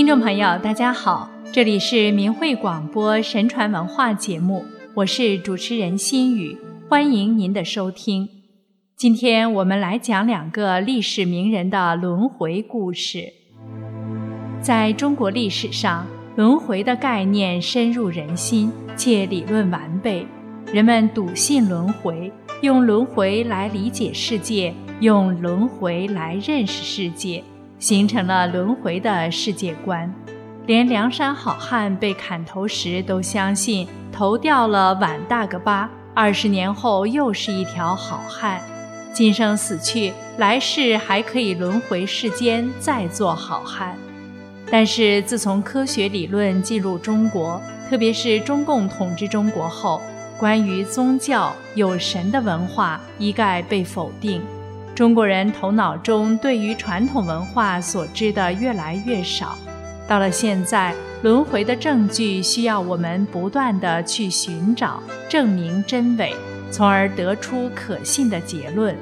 [0.00, 6.56] 听众朋友，大家好，这里是明慧广播神传文化节目，我是主持人心雨，
[6.88, 8.26] 欢迎您的收听。
[8.96, 13.30] 今天我们来讲两个历史名人的轮回故事。
[14.62, 20.26] 在中国历史上，轮回的概念深入人心，且理论完备，
[20.72, 27.44] 人们笃信轮回，用轮回来理解世界，用轮回来认识世界。
[27.80, 30.14] 形成了轮回的世界观，
[30.66, 38.60] 连梁山好汉被砍头时都相信头掉了碗大个疤，二十年后又是一条好汉，
[39.14, 43.96] 今生死去，来世还可以轮回世间再做好汉。
[44.70, 50.02] 但是自从科学理论进入中国，特别是中共统治中国后，
[50.38, 54.42] 关于宗教有神的文化一概被否定。
[55.00, 59.56] 中国人头脑中对于传统文化所知的越来越少，
[60.06, 66.34] 到了现在，轮回的证据需要我们不断的去寻找，证明真伪，
[66.70, 68.94] 从而得出可信的结论。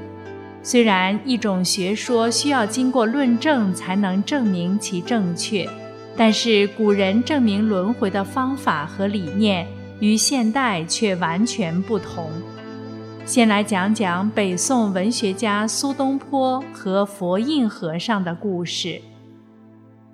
[0.62, 5.68] 虽然一种学说需要经过论证才能证明其正确，
[6.16, 9.66] 但是古人证明轮回的方法和理念
[9.98, 12.30] 与现代却完全不同。
[13.28, 19.02] 先来讲讲北宋文学家苏东坡和佛印和尚的故事。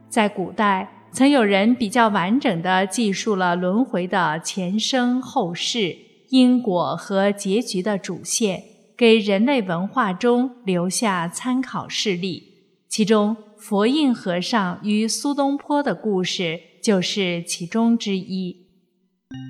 [0.09, 5.97] 在古代，曾有人比较完整地记述了轮回的前生后世、
[6.31, 8.61] 因果和结局的主线，
[8.97, 12.43] 给人类文化中留下参考事例。
[12.89, 18.67] 其中，佛印和尚与苏东坡的故事就是其中之一。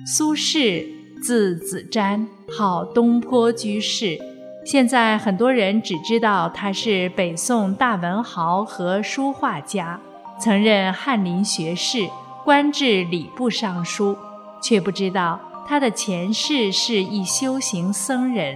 [0.05, 0.94] 苏轼。
[1.25, 2.23] 字子瞻，
[2.55, 4.15] 号东坡居士。
[4.63, 9.99] 现在很多人只知道他是北宋大文豪和书画家，
[10.39, 12.07] 曾任翰林学士，
[12.43, 14.15] 官至礼部尚书，
[14.61, 18.55] 却不知道他的前世是一修行僧人。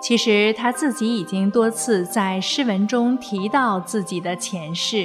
[0.00, 5.04] 其实他自己已经多次在诗文中提到自己的前世，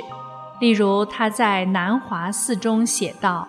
[0.59, 3.47] 例如他在《南华寺》中写道：“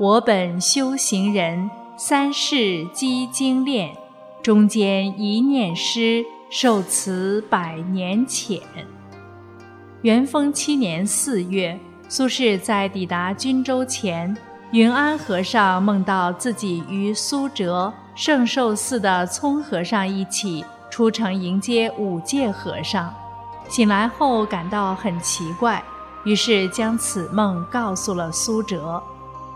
[0.00, 1.70] 我本修行人。”
[2.04, 3.96] 三世积精炼，
[4.42, 8.60] 中间一念失，受词百年浅。
[10.00, 14.36] 元丰七年四月，苏轼在抵达均州前，
[14.72, 23.14] 云安和尚梦到自己与苏辙、圣寿寺的聪和尚一起出城迎接五戒和尚。
[23.68, 25.80] 醒来后感到很奇怪，
[26.24, 29.00] 于是将此梦告诉了苏辙。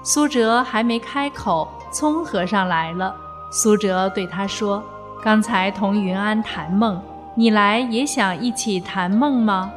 [0.09, 1.67] 苏辙还没开口。
[1.91, 3.13] 聪和尚来了，
[3.51, 4.81] 苏辙对他说
[5.21, 7.03] ：“刚才同云安谈梦，
[7.35, 9.73] 你来也想一起谈梦吗？”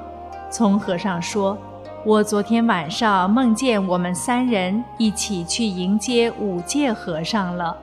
[0.51, 1.57] 聪和尚说
[2.05, 7.75] ：“我昨天晚上梦见我们三人一起去迎接五戒和尚了。”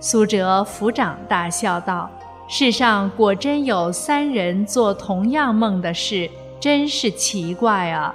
[0.00, 2.08] 苏辙抚掌大笑道
[2.48, 8.14] ：“世上果真有三人做同样梦的事，真是奇怪啊！”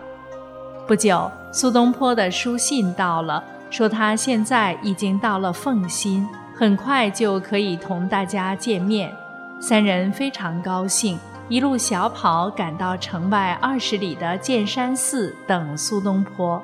[0.87, 3.43] 不久，苏东坡的书信到了。
[3.69, 9.13] 说他现在已经到了奉新，很快就可以同大家见面。
[9.59, 16.61] 三人非常高兴，一路小跑赶到城外二十里的剑山寺等苏东坡。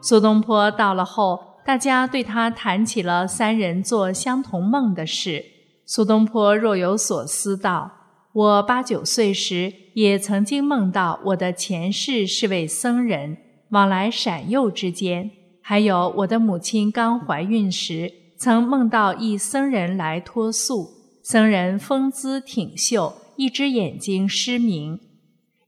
[0.00, 5.44] 苏东坡到了后，大家对他谈起了三人做相同梦的事。
[5.86, 7.90] 苏东坡若有所思道
[8.32, 13.36] ：“我八九岁时也曾经梦到我的前世是位僧人，
[13.70, 15.30] 往来陕右之间。”
[15.62, 20.90] 还有我的母亲刚怀孕时，曾梦到一僧人来托宿。
[21.22, 24.98] 僧人风姿挺秀，一只眼睛失明。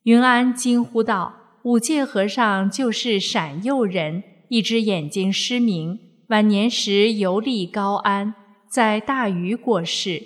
[0.02, 1.32] 云安惊呼道
[1.62, 8.34] ：“五戒和尚就是陕右人，一只眼睛失明，晚年时游历高安，
[8.68, 10.20] 在大禹过世。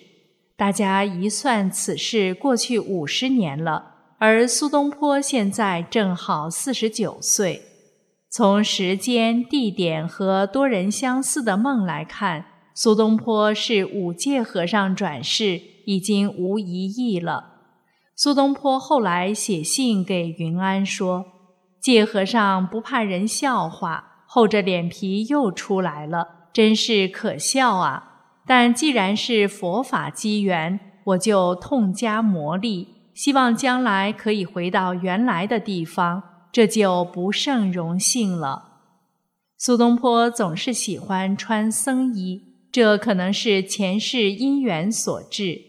[0.57, 7.63] 大家一算，此事过去五十年了，而苏东坡现在正好四十九岁。”
[8.31, 12.45] 从时间、地点和多人相似的梦来看，
[12.75, 17.55] 苏东坡是五戒和尚转世，已经无疑义了。
[18.15, 21.25] 苏东坡后来写信给云安说
[21.81, 28.27] ：“戒和尚不怕人笑话，厚着脸皮又出来了，真是可笑啊！
[28.47, 38.65] 但既然是佛法机缘，我就痛加磨砺，希望将来可以回到原来的地方。”这就不胜荣幸了。
[39.57, 45.63] 苏东坡总是喜欢穿僧衣，这可能是前世因缘所致。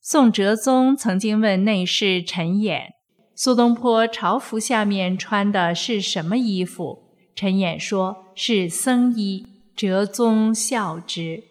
[0.00, 2.94] 宋哲宗曾经问内侍陈演
[3.34, 6.98] ：“苏东坡朝服下面穿的是什么衣服？”
[7.34, 11.42] 陈演说是僧衣，哲宗笑之。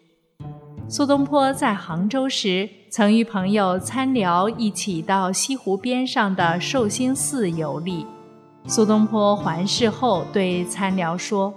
[0.87, 8.05] 苏东坡在杭州时，曾与朋友参聊一起到西湖边上的寿星寺游历。
[8.67, 11.53] 苏东坡环视后对参僚说：“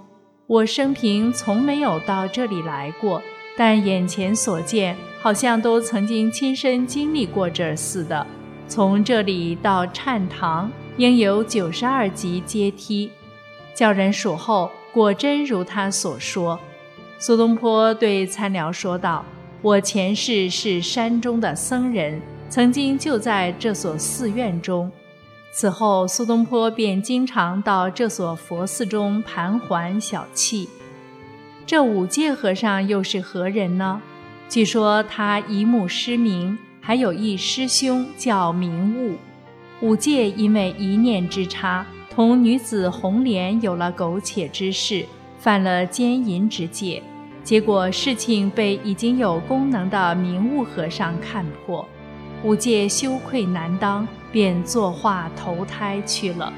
[0.47, 3.21] 我生平从没有到这里来过，
[3.55, 8.25] 但眼前所见，好像都曾经亲身经历过这儿似的。
[8.67, 13.11] 从这里到禅堂，应有九十二级阶梯。
[13.73, 16.59] 叫人数后，果真如他所说。”
[17.17, 19.23] 苏东坡对参僚说道
[19.61, 22.19] ：“我前世是山中的僧人，
[22.49, 24.91] 曾经就在这所寺院中。
[25.57, 30.67] 此后，苏东坡便经常到这所佛寺中盘桓小憩。
[31.65, 34.01] 这五戒和尚又是何人呢？
[34.49, 39.15] 据说他一目失明，还有一师兄叫明悟。
[39.79, 45.05] 五戒因为一念之差，同女子红莲有了苟且之事。”
[45.39, 47.01] 犯了奸淫之戒，
[47.45, 51.87] 结果事情被已经有功能的明悟和尚看破，
[52.43, 54.05] 五戒羞愧难当，
[54.35, 56.51] 便作画投胎去了。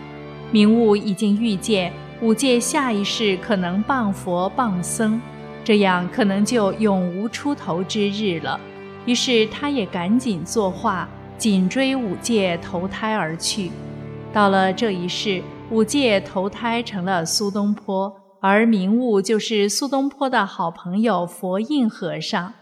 [0.49, 1.93] 明悟已经预见
[2.23, 5.21] 五戒下一世可能谤佛谤僧，
[5.63, 8.59] 这样可能就永无出头之日了。
[9.05, 11.07] 于是他也赶紧作画，
[11.37, 13.69] 紧追五戒投胎而去。
[14.33, 18.11] 到了这一世，五戒投胎成了苏东坡。
[18.39, 22.53] 而明悟就是苏东坡的好朋友佛印和尚。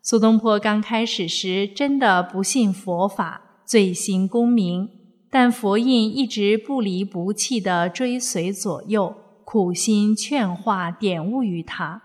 [0.00, 3.42] 苏东坡刚开始时真的不信佛法，
[3.72, 4.86] 罪行功名，
[5.30, 9.14] 但佛印一直不离不弃地追随左右，
[9.46, 12.02] 苦心劝化点悟于他。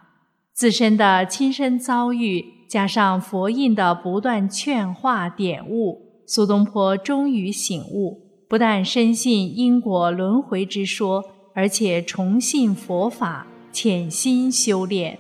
[0.54, 8.18] 自身的亲身遭遇，加上佛印的不断劝化点悟，苏东坡终于醒悟，
[8.48, 11.22] 不但深信因果轮回之说。
[11.54, 15.20] 而且重信佛法，潜心修炼。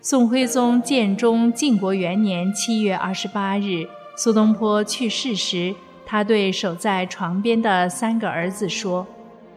[0.00, 5.74] 宋徽宗建中靖国元年七月二十八日，苏东坡去世时，
[6.06, 9.04] 他对守在床边的三个儿子说：“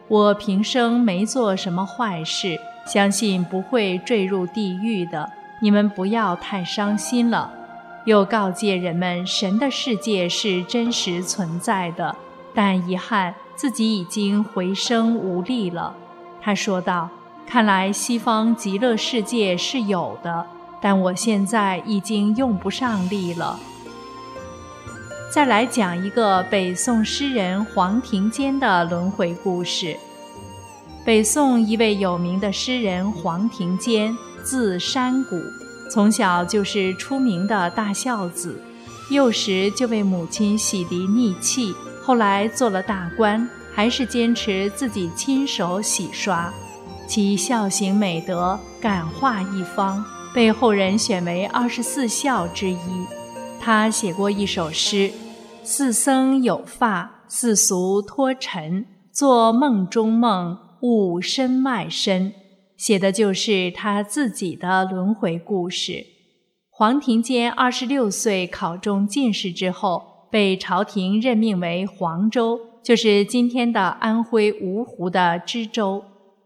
[0.08, 5.30] 我平生没做什么坏事，相信不会坠入地狱的。
[5.62, 7.52] 你们不要太伤心了。”
[8.04, 12.16] 又告诫人们，神的世界是真实存在的，
[12.54, 15.94] 但遗憾自己已经回生无力了。
[16.40, 17.08] 他说道
[17.46, 20.46] ：“看来西方极乐世界是有的，
[20.80, 23.60] 但我现在已经用不上力了。”
[25.30, 29.94] 再来讲一个北宋诗人黄庭坚的轮回故事。
[31.04, 35.38] 北宋一位有名的诗人黄庭坚，字山谷，
[35.90, 38.58] 从小就是出名的大孝子，
[39.10, 43.48] 幼时就为母亲洗涤逆气，后来做了大官。
[43.74, 46.52] 还是坚持自己亲手洗刷，
[47.06, 50.04] 其孝行美德感化一方，
[50.34, 53.06] 被后人选为二十四孝之一。
[53.70, 55.10] 他写过一首诗
[55.62, 62.32] ：“四僧有发，四俗脱尘，做梦中梦，悟身外身。”
[62.78, 66.06] 写的就是他自己的轮回故事。
[66.70, 72.58] 黄庭坚二十六岁考中进士之后，被朝廷任命为黄州。
[72.82, 76.02] 就是今天的安徽芜湖的知州。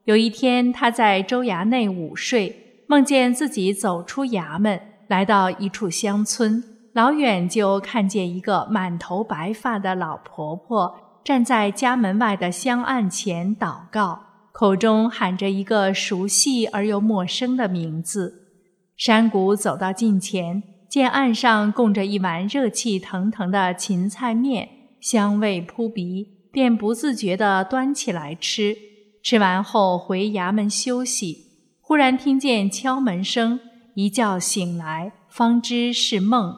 [0.07, 10.95] 有一天，他在州衙内午睡，梦见自己走出衙门，来到一处乡村，老远就看见一个满头白发的老婆婆
[11.25, 14.21] 站在家门外的香案前祷告，
[14.53, 18.49] 口中喊着一个熟悉而又陌生的名字。
[18.97, 24.69] 山谷走到近前，见案上供着一碗热气腾腾的芹菜面。
[25.01, 28.77] 香味扑鼻，便不自觉地端起来吃。
[29.23, 31.39] 吃完后回衙门休息，
[31.81, 33.59] 忽然听见敲门声，
[33.95, 36.55] 一觉醒来，方知是梦。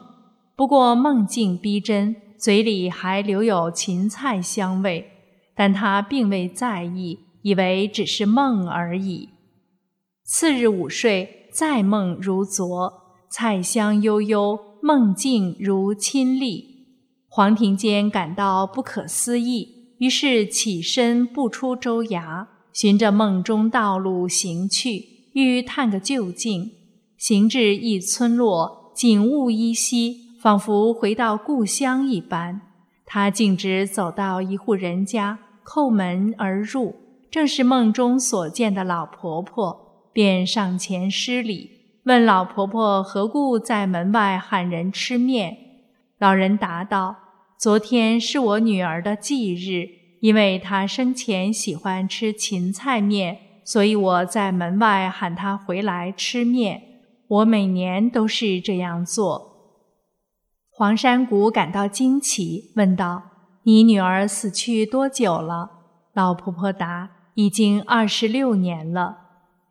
[0.55, 5.11] 不过梦境逼真，嘴里还留有芹菜香味，
[5.53, 9.29] 但他并未在意，以为只是梦而已。
[10.23, 12.93] 次日午睡，再梦如昨，
[13.29, 16.73] 菜香悠悠，梦境如亲历。
[17.27, 26.71] 黄庭坚感到不可思议，于是起身步出州衙，循着梦中道路行去，欲探个究竟。
[27.17, 32.61] 行至一村落，景物依稀，仿佛回到故乡一般。
[33.03, 36.93] 他径直走到一户人家，叩门而入，
[37.31, 39.75] 正是梦中所见的老婆婆，
[40.13, 41.71] 便上前施礼，
[42.03, 45.57] 问老婆婆何故在门外喊人吃面。
[46.19, 47.15] 老人答道。
[47.57, 49.89] 昨天是我女儿的忌日，
[50.21, 56.83] 因为她生前喜欢吃芹菜面，所以我在门外喊她回来吃面。
[57.27, 59.54] 我每年都是这样做。
[60.77, 63.23] 黄山谷感到惊奇，问道
[63.63, 65.71] ：“你女儿死去多久了？”
[66.13, 69.19] 老婆婆答：“已经二十六年了。”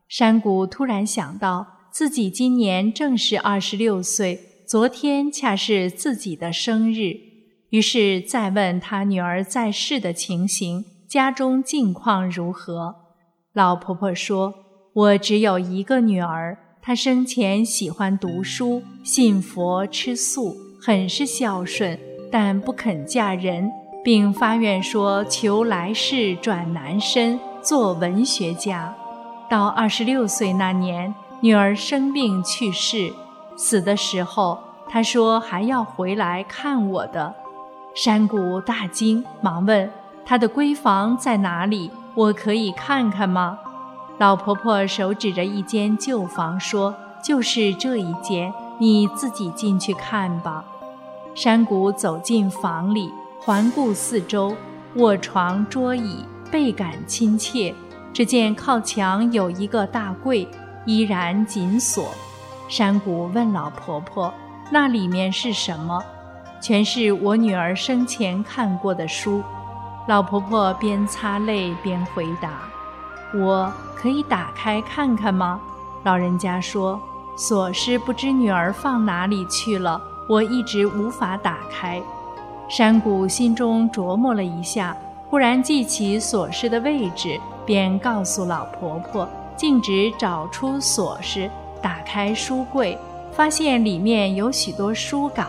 [0.09, 7.13] 山谷突然想到，自己今年正是二十六岁，昨天恰是自己的生日，
[7.69, 12.95] 于是再问他女儿在世的情形，家中境况如何。
[13.53, 14.55] 老婆婆说
[14.91, 21.97] ：“我只有一个女儿，她生前喜欢读书，信佛，吃素，很是孝顺，
[22.31, 23.71] 但不肯嫁人，
[24.03, 28.93] 并发愿说求来世转男身，做文学家。”
[29.49, 33.11] 到二十六岁那年，女儿生病去世，
[33.55, 37.33] 死的时候，她说还要回来看我的。
[37.95, 39.89] 山谷大惊，忙问
[40.23, 43.57] 她的闺房在哪里，我可以看看吗？
[44.19, 46.93] 老婆婆手指着一间旧房说
[47.25, 50.63] ：“就是这一间，你自己进去看吧。”
[51.35, 54.55] 山谷走进房里，环顾四周，
[54.95, 57.75] 卧床桌椅倍感亲切。
[58.13, 60.47] 只见靠墙有一个大柜，
[60.85, 62.07] 依然紧锁。
[62.69, 64.33] 山谷问老婆婆
[64.71, 66.01] ：“那里面是什么？”
[66.63, 69.43] 全是我女儿生前看过的书。
[70.07, 72.61] 老婆婆边擦泪边回答
[73.35, 75.59] ：“我可以打开看看吗？”
[76.03, 76.97] 老人家说
[77.35, 82.01] ：“锁是不知女儿放哪里去了，我一直无法打开。”
[82.69, 84.95] 山谷心中琢磨了一下，
[85.29, 87.39] 忽然记起锁匙的位置。
[87.65, 89.27] 便告诉老婆婆，
[89.57, 91.49] 径直找出锁匙，
[91.81, 92.95] 打开书柜，
[93.31, 95.45] 发现里面有许多书稿。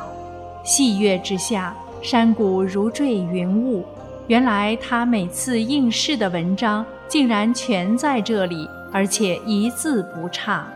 [0.64, 3.85] 细阅之下，山谷如坠云雾。
[4.28, 10.66] 原来他每次应试的文章，竟然全在这里，而且一字不差。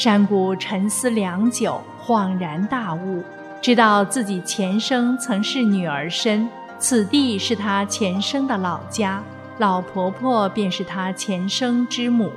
[0.00, 3.22] 山谷沉思良久，恍然大悟，
[3.60, 9.22] 知道自己前生曾是女儿身，此地是他前生的老家。
[9.58, 12.30] 老婆婆便是他前生之母，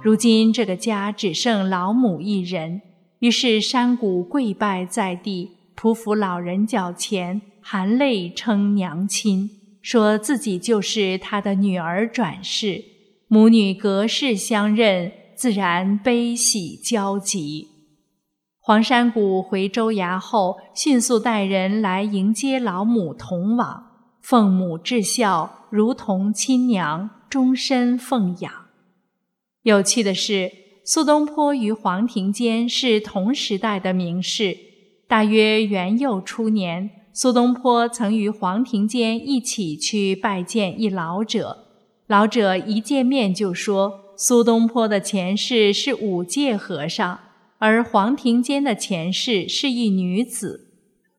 [0.00, 2.80] 如今这个家只剩老母一人，
[3.18, 9.50] 于是山谷跪拜在地，匍匐老人脚前，含泪称娘亲，
[9.82, 12.84] 说自己就是他的女儿转世，
[13.26, 17.68] 母女隔世相认，自然悲喜交集。
[18.58, 23.86] 黄山谷回州衙后，迅速带人来迎接老母同往，
[24.20, 25.66] 奉母至孝。
[25.70, 28.52] 如同亲娘，终身奉养。
[29.62, 30.52] 有趣的是，
[30.84, 34.54] 苏东坡与黄庭坚是同时代的名士。
[35.08, 41.64] 大约元佑初年，苏东坡曾与黄庭坚一起去拜见一老者。
[42.06, 47.20] 老者一见面就说：“苏东坡的前世是五戒和尚，
[47.56, 50.74] 而黄庭坚的前世是一女子。”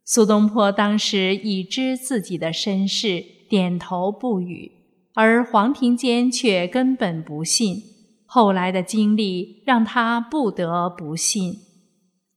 [0.05, 3.25] 苏东坡当时已知自己的身世。
[3.49, 4.71] 点头不语，
[5.15, 7.81] 而黄庭坚却根本不信。
[8.25, 11.55] 后来的经历让他不得不信。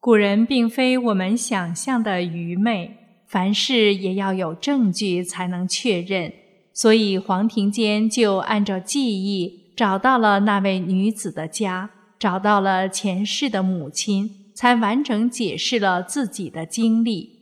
[0.01, 2.97] 古人并非我们想象的愚昧，
[3.29, 6.33] 凡事也要有证据才能确认。
[6.73, 17.35] 所以黄庭坚就按照记忆找到了那位女子的家，找到了前世的母亲，才完整解释了自己的经历。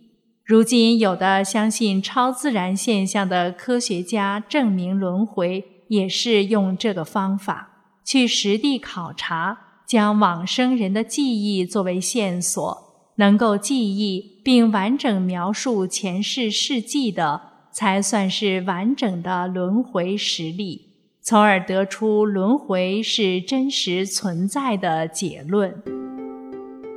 [0.45, 7.69] 如今，有的相信超自然现象的科学家证明轮回，也是用这个方法
[8.05, 12.77] 去实地考察，将往生人的记忆作为线索，
[13.17, 17.41] 能够记忆并完整描述前世事迹的，
[17.73, 20.92] 才算是完整的轮回实例，
[21.25, 25.81] 从而得出轮回是真实存在的结论。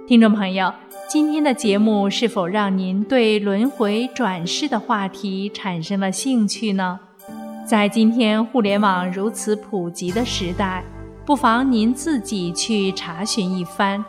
[0.07, 0.73] 听众朋友。
[1.07, 6.99] 今天的节目是否让您对轮回转世的话题产生了兴趣呢？
[7.63, 10.83] 在今天互联网如此普及的时代，
[11.23, 14.03] 不妨您自己去查询一番，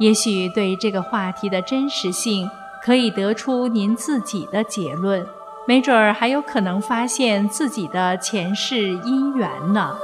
[0.00, 2.50] 也许对这个话题的真实性
[2.82, 5.24] 可以得出您自己的结论，
[5.66, 9.96] 没准儿还有可能发现自己的前世姻缘呢。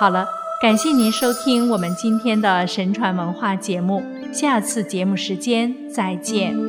[0.00, 0.28] 好了，
[0.60, 4.02] 感谢您收听我们今天的神传文化节目，
[4.32, 6.67] 下次节目时间再见。